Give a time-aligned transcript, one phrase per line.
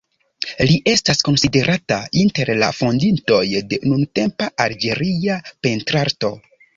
[0.69, 3.41] Li estas konsiderata inter la fondintoj
[3.73, 5.37] de nuntempa Alĝeria
[5.69, 6.33] pentrarto.